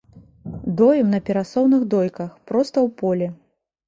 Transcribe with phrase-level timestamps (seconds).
[0.79, 3.27] Доім на перасоўных дойках, проста ў полі.